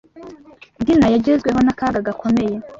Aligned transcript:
Dina 0.85 1.07
yagezweho 1.13 1.59
n’akaga 1.63 1.99
gakomeye 2.07 2.55